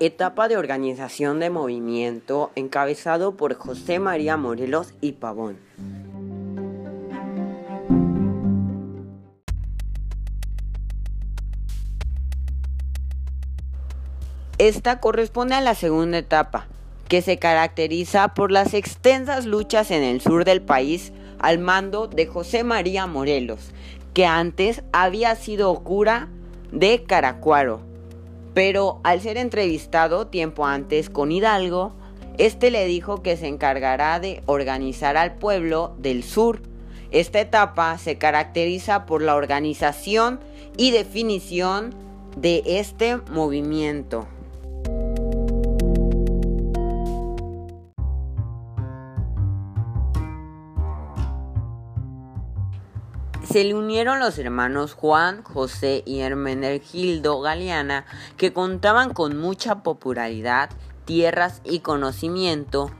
Etapa 0.00 0.48
de 0.48 0.56
organización 0.56 1.38
de 1.38 1.50
movimiento 1.50 2.50
encabezado 2.56 3.36
por 3.36 3.54
José 3.54 4.00
María 4.00 4.36
Morelos 4.36 4.92
y 5.00 5.12
Pavón. 5.12 5.56
Esta 14.58 14.98
corresponde 14.98 15.54
a 15.54 15.60
la 15.60 15.76
segunda 15.76 16.18
etapa, 16.18 16.66
que 17.08 17.22
se 17.22 17.38
caracteriza 17.38 18.34
por 18.34 18.50
las 18.50 18.74
extensas 18.74 19.46
luchas 19.46 19.92
en 19.92 20.02
el 20.02 20.20
sur 20.20 20.44
del 20.44 20.60
país 20.60 21.12
al 21.38 21.60
mando 21.60 22.08
de 22.08 22.26
José 22.26 22.64
María 22.64 23.06
Morelos, 23.06 23.70
que 24.12 24.26
antes 24.26 24.82
había 24.92 25.36
sido 25.36 25.72
cura 25.84 26.28
de 26.72 27.04
Caracuaro. 27.04 27.93
Pero 28.54 29.00
al 29.02 29.20
ser 29.20 29.36
entrevistado 29.36 30.28
tiempo 30.28 30.64
antes 30.64 31.10
con 31.10 31.32
Hidalgo, 31.32 31.92
este 32.38 32.70
le 32.70 32.86
dijo 32.86 33.22
que 33.22 33.36
se 33.36 33.48
encargará 33.48 34.20
de 34.20 34.42
organizar 34.46 35.16
al 35.16 35.36
pueblo 35.36 35.94
del 35.98 36.22
sur. 36.22 36.62
Esta 37.10 37.40
etapa 37.40 37.98
se 37.98 38.16
caracteriza 38.16 39.06
por 39.06 39.22
la 39.22 39.36
organización 39.36 40.40
y 40.76 40.90
definición 40.90 41.94
de 42.36 42.62
este 42.64 43.18
movimiento. 43.30 44.26
Se 53.54 53.62
le 53.62 53.74
unieron 53.74 54.18
los 54.18 54.36
hermanos 54.40 54.94
Juan, 54.94 55.44
José 55.44 56.02
y 56.04 56.22
Hermenegildo 56.22 57.40
Galeana, 57.40 58.04
que 58.36 58.52
contaban 58.52 59.14
con 59.14 59.38
mucha 59.38 59.84
popularidad, 59.84 60.70
tierras 61.04 61.60
y 61.62 61.78
conocimiento. 61.78 62.90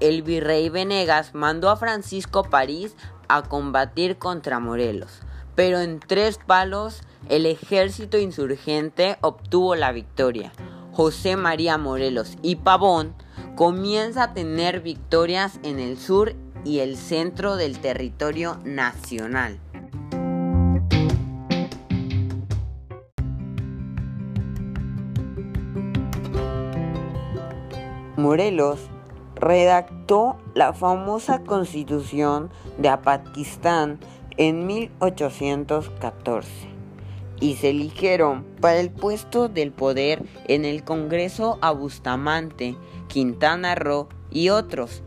El 0.00 0.22
virrey 0.22 0.70
Venegas 0.70 1.34
mandó 1.34 1.68
a 1.68 1.76
Francisco 1.76 2.44
París 2.44 2.96
a 3.28 3.42
combatir 3.42 4.16
contra 4.16 4.60
Morelos, 4.60 5.20
pero 5.56 5.78
en 5.80 6.00
tres 6.00 6.38
palos 6.38 7.02
el 7.28 7.44
ejército 7.44 8.16
insurgente 8.16 9.18
obtuvo 9.20 9.74
la 9.74 9.92
victoria. 9.92 10.52
José 10.92 11.36
María 11.36 11.76
Morelos 11.76 12.38
y 12.40 12.56
Pavón 12.56 13.14
comienza 13.56 14.22
a 14.22 14.32
tener 14.32 14.80
victorias 14.80 15.60
en 15.62 15.78
el 15.78 15.98
sur 15.98 16.34
y 16.64 16.78
el 16.78 16.96
centro 16.96 17.56
del 17.56 17.78
territorio 17.78 18.58
nacional. 18.64 19.60
Morelos 28.22 28.78
redactó 29.34 30.38
la 30.54 30.72
famosa 30.72 31.42
constitución 31.42 32.50
de 32.78 32.88
Apatquistán 32.88 33.98
en 34.36 34.64
1814 34.64 36.48
y 37.40 37.56
se 37.56 37.70
eligieron 37.70 38.44
para 38.60 38.78
el 38.78 38.90
puesto 38.90 39.48
del 39.48 39.72
poder 39.72 40.22
en 40.46 40.64
el 40.64 40.84
Congreso 40.84 41.58
a 41.62 41.72
Bustamante, 41.72 42.76
Quintana 43.08 43.74
Roo 43.74 44.08
y 44.30 44.50
otros. 44.50 45.02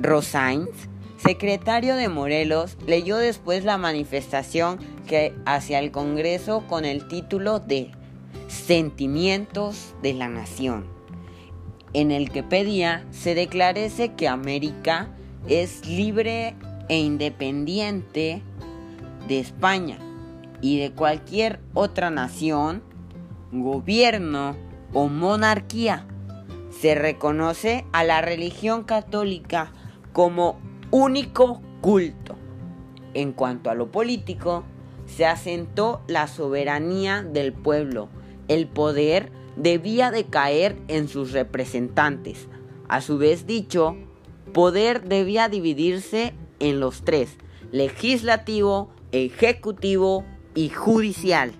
Rosains, 0.00 0.88
secretario 1.16 1.94
de 1.94 2.08
Morelos, 2.08 2.76
leyó 2.88 3.18
después 3.18 3.64
la 3.64 3.78
manifestación 3.78 4.80
que 5.06 5.32
hacia 5.46 5.78
el 5.78 5.92
Congreso 5.92 6.64
con 6.66 6.84
el 6.84 7.06
título 7.06 7.60
de 7.60 7.92
Sentimientos 8.48 9.94
de 10.02 10.14
la 10.14 10.28
Nación 10.28 10.97
en 11.92 12.10
el 12.10 12.30
que 12.30 12.42
pedía 12.42 13.04
se 13.10 13.34
declarase 13.34 14.14
que 14.14 14.28
América 14.28 15.08
es 15.48 15.86
libre 15.86 16.54
e 16.88 16.98
independiente 16.98 18.42
de 19.28 19.40
España 19.40 19.98
y 20.60 20.78
de 20.78 20.92
cualquier 20.92 21.60
otra 21.74 22.10
nación, 22.10 22.82
gobierno 23.52 24.56
o 24.92 25.08
monarquía. 25.08 26.06
Se 26.70 26.94
reconoce 26.94 27.84
a 27.92 28.04
la 28.04 28.20
religión 28.20 28.84
católica 28.84 29.72
como 30.12 30.58
único 30.90 31.60
culto. 31.80 32.36
En 33.14 33.32
cuanto 33.32 33.70
a 33.70 33.74
lo 33.74 33.90
político, 33.90 34.64
se 35.06 35.26
asentó 35.26 36.02
la 36.06 36.26
soberanía 36.26 37.22
del 37.22 37.52
pueblo, 37.52 38.08
el 38.48 38.66
poder 38.66 39.30
debía 39.56 40.10
de 40.10 40.24
caer 40.24 40.76
en 40.88 41.08
sus 41.08 41.32
representantes. 41.32 42.48
A 42.88 43.00
su 43.00 43.18
vez 43.18 43.46
dicho, 43.46 43.96
poder 44.52 45.04
debía 45.08 45.48
dividirse 45.48 46.34
en 46.58 46.80
los 46.80 47.02
tres, 47.02 47.36
legislativo, 47.70 48.90
ejecutivo 49.12 50.24
y 50.54 50.70
judicial. 50.70 51.52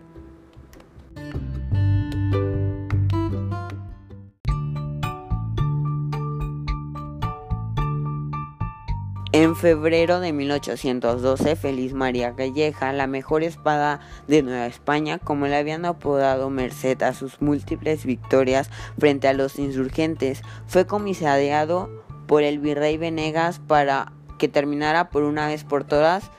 En 9.33 9.56
febrero 9.56 10.21
de 10.21 10.33
1812, 10.33 11.55
Feliz 11.55 11.93
María 11.93 12.31
Galleja, 12.31 12.94
la 12.94 13.06
mejor 13.06 13.43
espada 13.43 14.00
de 14.27 14.43
Nueva 14.43 14.65
España, 14.65 15.19
como 15.19 15.47
le 15.47 15.56
habían 15.56 15.84
apodado 15.84 16.49
merced 16.49 17.03
a 17.03 17.12
sus 17.12 17.43
múltiples 17.43 18.06
victorias 18.06 18.71
frente 18.99 19.28
a 19.28 19.34
los 19.34 19.59
insurgentes, 19.59 20.41
fue 20.66 20.87
comisariado 20.87 21.91
por 22.27 22.43
el 22.43 22.59
virrey 22.59 22.97
Venegas 22.97 23.59
para 23.59 24.12
que 24.39 24.49
terminara 24.49 25.11
por 25.11 25.25
una 25.25 25.47
vez 25.47 25.62
por 25.62 25.84
todas 25.84 26.31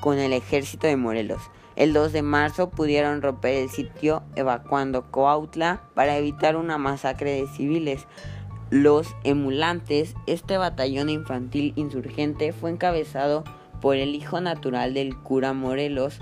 con 0.00 0.18
el 0.18 0.32
ejército 0.32 0.86
de 0.86 0.96
Morelos. 0.96 1.42
El 1.76 1.92
2 1.92 2.12
de 2.12 2.22
marzo 2.22 2.70
pudieron 2.70 3.20
romper 3.20 3.54
el 3.56 3.68
sitio 3.68 4.22
evacuando 4.36 5.10
Coautla 5.10 5.82
para 5.94 6.16
evitar 6.16 6.56
una 6.56 6.78
masacre 6.78 7.32
de 7.32 7.46
civiles. 7.46 8.06
Los 8.70 9.16
emulantes, 9.24 10.14
este 10.26 10.58
batallón 10.58 11.08
infantil 11.08 11.72
insurgente 11.76 12.52
fue 12.52 12.70
encabezado 12.70 13.42
por 13.80 13.96
el 13.96 14.14
hijo 14.14 14.42
natural 14.42 14.92
del 14.92 15.16
cura 15.16 15.54
Morelos, 15.54 16.18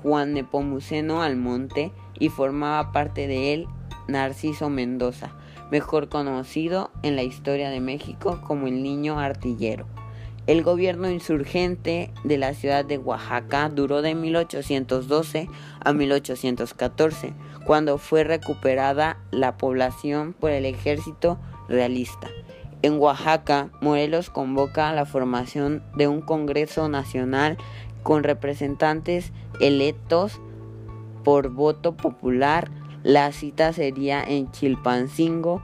Juan 0.00 0.32
Nepomuceno 0.32 1.22
Almonte, 1.22 1.90
y 2.16 2.28
formaba 2.28 2.92
parte 2.92 3.26
de 3.26 3.52
él 3.52 3.66
Narciso 4.06 4.70
Mendoza, 4.70 5.32
mejor 5.72 6.08
conocido 6.08 6.92
en 7.02 7.16
la 7.16 7.24
historia 7.24 7.68
de 7.68 7.80
México 7.80 8.40
como 8.46 8.68
el 8.68 8.84
niño 8.84 9.18
artillero. 9.18 9.86
El 10.46 10.62
gobierno 10.62 11.10
insurgente 11.10 12.12
de 12.22 12.38
la 12.38 12.54
ciudad 12.54 12.84
de 12.84 12.96
Oaxaca 12.96 13.68
duró 13.68 14.02
de 14.02 14.14
1812 14.14 15.48
a 15.84 15.92
1814, 15.92 17.34
cuando 17.66 17.98
fue 17.98 18.22
recuperada 18.22 19.18
la 19.32 19.58
población 19.58 20.32
por 20.32 20.52
el 20.52 20.64
ejército 20.64 21.38
realista. 21.68 22.28
En 22.82 22.98
Oaxaca, 22.98 23.70
Morelos 23.80 24.30
convoca 24.30 24.88
a 24.88 24.92
la 24.92 25.04
formación 25.04 25.82
de 25.96 26.06
un 26.06 26.20
Congreso 26.20 26.88
Nacional 26.88 27.58
con 28.02 28.22
representantes 28.22 29.32
electos 29.60 30.40
por 31.24 31.50
voto 31.50 31.96
popular. 31.96 32.70
La 33.02 33.32
cita 33.32 33.72
sería 33.72 34.22
en 34.22 34.50
Chilpancingo 34.52 35.60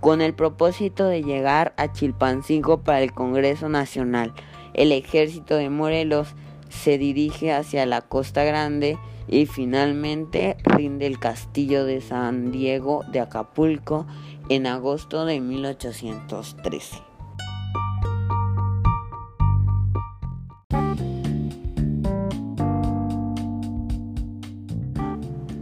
con 0.00 0.20
el 0.20 0.34
propósito 0.34 1.06
de 1.06 1.22
llegar 1.22 1.74
a 1.76 1.92
Chilpancingo 1.92 2.82
para 2.82 3.00
el 3.00 3.12
Congreso 3.12 3.68
Nacional. 3.68 4.34
El 4.74 4.92
ejército 4.92 5.56
de 5.56 5.70
Morelos 5.70 6.34
se 6.72 6.98
dirige 6.98 7.52
hacia 7.52 7.86
la 7.86 8.00
Costa 8.00 8.42
Grande 8.44 8.98
y 9.28 9.46
finalmente 9.46 10.56
rinde 10.64 11.06
el 11.06 11.18
castillo 11.18 11.84
de 11.84 12.00
San 12.00 12.50
Diego 12.50 13.04
de 13.12 13.20
Acapulco 13.20 14.06
en 14.48 14.66
agosto 14.66 15.24
de 15.24 15.40
1813. 15.40 16.96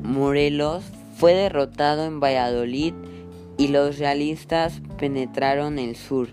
Morelos 0.02 0.84
fue 1.16 1.34
derrotado 1.34 2.04
en 2.04 2.20
Valladolid 2.20 2.94
y 3.58 3.68
los 3.68 3.98
realistas 3.98 4.80
penetraron 4.98 5.78
el 5.78 5.96
sur. 5.96 6.28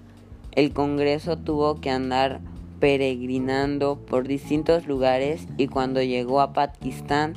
El 0.53 0.71
Congreso 0.71 1.38
tuvo 1.38 1.81
que 1.81 1.89
andar 1.89 2.39
peregrinando 2.79 3.97
por 3.97 4.27
distintos 4.27 4.88
lugares 4.88 5.47
y 5.57 5.68
cuando 5.68 6.01
llegó 6.01 6.41
a 6.41 6.53
Pakistán 6.53 7.35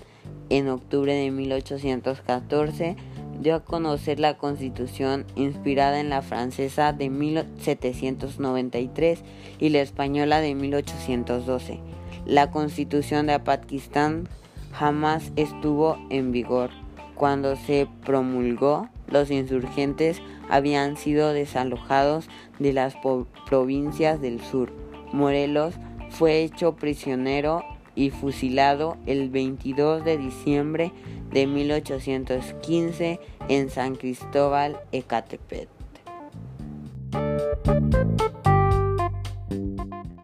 en 0.48 0.68
octubre 0.68 1.14
de 1.14 1.30
1814 1.30 2.96
dio 3.40 3.54
a 3.54 3.64
conocer 3.64 4.20
la 4.20 4.36
constitución 4.36 5.24
inspirada 5.34 6.00
en 6.00 6.10
la 6.10 6.22
francesa 6.22 6.92
de 6.92 7.08
1793 7.08 9.22
y 9.58 9.68
la 9.70 9.80
española 9.80 10.40
de 10.40 10.54
1812. 10.54 11.80
La 12.26 12.50
constitución 12.50 13.26
de 13.26 13.40
Pakistán 13.40 14.28
jamás 14.72 15.32
estuvo 15.36 15.98
en 16.10 16.32
vigor. 16.32 16.70
Cuando 17.14 17.56
se 17.56 17.88
promulgó, 18.04 18.88
los 19.08 19.30
insurgentes 19.30 20.22
habían 20.48 20.96
sido 20.96 21.32
desalojados 21.32 22.28
de 22.58 22.72
las 22.72 22.94
provincias 23.46 24.20
del 24.20 24.40
sur. 24.40 24.72
Morelos 25.12 25.74
fue 26.10 26.42
hecho 26.42 26.76
prisionero 26.76 27.64
y 27.94 28.10
fusilado 28.10 28.96
el 29.06 29.30
22 29.30 30.04
de 30.04 30.18
diciembre 30.18 30.92
de 31.32 31.46
1815 31.46 33.20
en 33.48 33.70
San 33.70 33.96
Cristóbal, 33.96 34.80
Ecatepec. 34.92 35.68